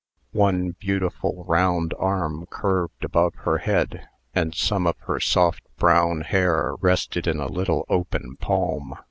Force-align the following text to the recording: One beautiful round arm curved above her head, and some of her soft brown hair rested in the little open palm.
One 0.33 0.71
beautiful 0.79 1.45
round 1.47 1.93
arm 1.99 2.47
curved 2.47 3.03
above 3.03 3.35
her 3.45 3.59
head, 3.59 4.07
and 4.33 4.55
some 4.55 4.87
of 4.87 4.97
her 5.01 5.19
soft 5.19 5.61
brown 5.77 6.21
hair 6.21 6.73
rested 6.81 7.27
in 7.27 7.37
the 7.37 7.47
little 7.47 7.85
open 7.87 8.37
palm. 8.37 8.95